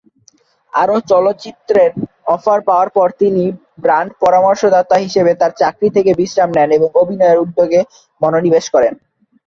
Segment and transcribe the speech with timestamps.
[0.73, 1.91] আরো চলচ্চিত্রের
[2.35, 3.43] অফার পাওয়ার পর, তিনি
[3.83, 7.79] ব্র্যান্ড পরামর্শদাতা হিসাবে তার চাকরি থেকে বিশ্রাম নেন এবং অভিনয়ের উদ্যোগে
[8.21, 8.93] মনোনিবেশ করেন।